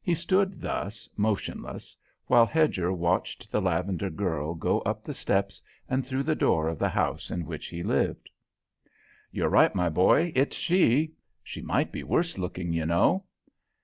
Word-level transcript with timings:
He 0.00 0.14
stood 0.14 0.60
thus, 0.60 1.08
motionless, 1.16 1.96
while 2.28 2.46
Hedger 2.46 2.92
watched 2.92 3.50
the 3.50 3.60
lavender 3.60 4.08
girl 4.08 4.54
go 4.54 4.78
up 4.82 5.02
the 5.02 5.12
steps 5.14 5.60
and 5.88 6.06
through 6.06 6.22
the 6.22 6.36
door 6.36 6.68
of 6.68 6.78
the 6.78 6.88
house 6.88 7.28
in 7.28 7.44
which 7.44 7.66
he 7.70 7.82
lived. 7.82 8.30
"You're 9.32 9.48
right, 9.48 9.74
my 9.74 9.88
boy, 9.88 10.30
it's 10.36 10.54
she! 10.56 11.10
She 11.42 11.60
might 11.60 11.90
be 11.90 12.04
worse 12.04 12.38
looking, 12.38 12.72
you 12.72 12.86
know." 12.86 13.24